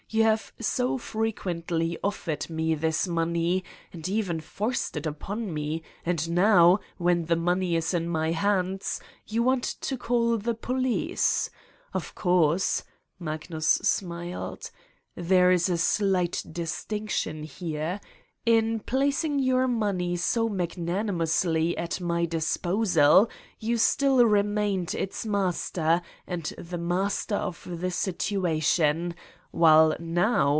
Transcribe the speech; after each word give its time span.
You 0.13 0.23
have 0.23 0.51
so 0.59 0.97
fre 0.97 1.27
quently 1.29 1.95
offered 2.03 2.49
me 2.49 2.75
this 2.75 3.07
money 3.07 3.63
and 3.93 4.09
even 4.09 4.41
forced 4.41 4.97
it 4.97 5.05
upon 5.05 5.53
me 5.53 5.83
and 6.05 6.29
now, 6.31 6.81
when 6.97 7.27
the 7.27 7.37
money 7.37 7.77
is 7.77 7.93
in 7.93 8.09
my 8.09 8.31
hands, 8.33 8.99
you 9.25 9.41
want 9.41 9.63
to 9.63 9.97
call 9.97 10.37
the 10.37 10.53
police! 10.53 11.49
Of 11.93 12.13
course/' 12.13 12.83
Magnus 13.19 13.65
smiled 13.69 14.69
"there 15.15 15.49
is 15.49 15.69
a 15.69 15.77
slight 15.77 16.43
distinction 16.51 17.43
here: 17.43 18.01
in 18.45 18.81
placing 18.81 19.39
your 19.39 19.65
money 19.65 20.17
so 20.17 20.49
magnanimously 20.49 21.77
at 21.77 22.01
my 22.01 22.25
dis 22.25 22.57
posal, 22.57 23.29
you 23.61 23.77
still 23.77 24.25
remained 24.25 24.93
its 24.93 25.25
master 25.25 26.01
and 26.27 26.47
the 26.57 26.77
mas 26.79 27.25
ter 27.27 27.37
of 27.37 27.65
the 27.79 27.91
situation, 27.91 29.15
while 29.53 29.93
now 29.99 30.49